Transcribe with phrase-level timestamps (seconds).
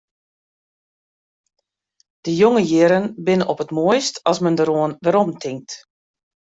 [2.25, 5.71] De jonge jierren binne op it moaist as men deroan weromtinkt.